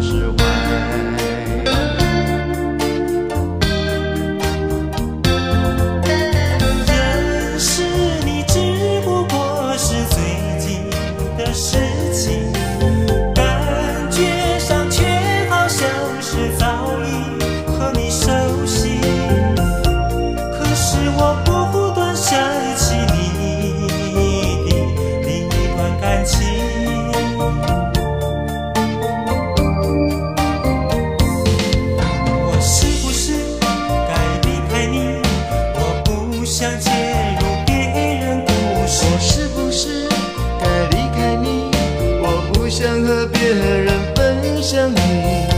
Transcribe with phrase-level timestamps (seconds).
[0.00, 0.44] 释怀。
[6.86, 7.82] 认识
[8.24, 10.88] 你只不过是最近
[11.36, 11.87] 的事。
[43.06, 45.57] 和别人分享你。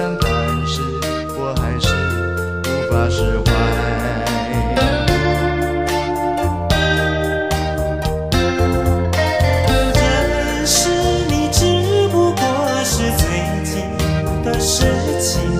[0.00, 0.06] 但
[0.64, 0.80] 是
[1.36, 1.88] 我还是
[2.62, 3.50] 无法释怀。
[9.94, 10.88] 认识
[11.28, 12.40] 你只不过
[12.84, 13.26] 是最
[13.64, 13.74] 近
[14.44, 14.84] 的事
[15.20, 15.58] 情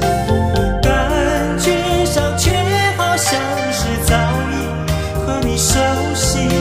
[0.81, 2.53] 感觉上却
[2.97, 3.41] 好像
[3.73, 4.15] 是早
[4.53, 4.55] 已
[5.27, 5.81] 和你熟
[6.15, 6.58] 悉。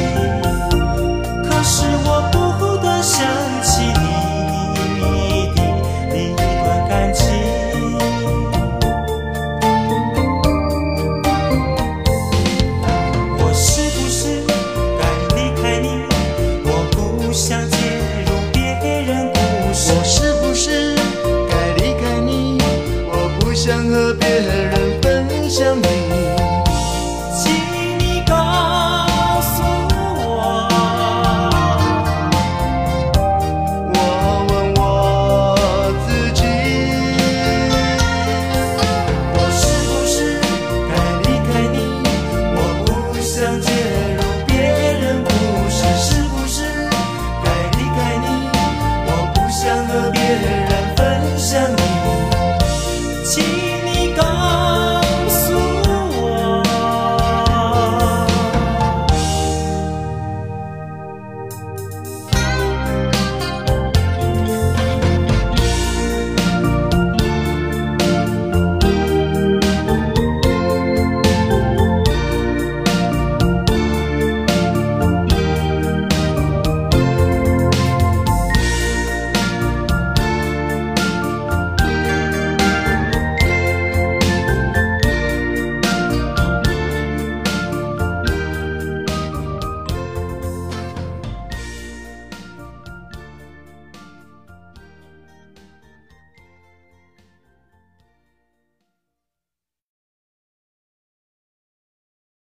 [23.57, 26.26] 想和别人分享你